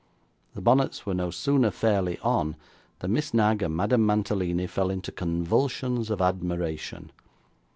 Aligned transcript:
The 0.55 0.61
bonnets 0.61 1.05
were 1.05 1.13
no 1.13 1.29
sooner 1.29 1.69
fairly 1.69 2.17
on, 2.23 2.55
than 3.01 3.13
Miss 3.13 3.35
Knag 3.35 3.61
and 3.61 3.75
Madame 3.75 4.03
Mantalini 4.03 4.65
fell 4.65 4.89
into 4.89 5.11
convulsions 5.11 6.09
of 6.09 6.21
admiration. 6.23 7.11